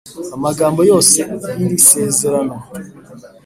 amagambo 0.35 0.81
yose 0.91 1.17
y 1.57 1.61
iri 1.65 1.77
sezerano 1.89 2.55